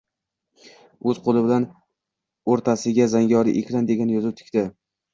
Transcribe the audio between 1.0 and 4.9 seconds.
Oʻz qoʻli bilan oʻrtasiga “Zangori ekran” degan yozuv tikdi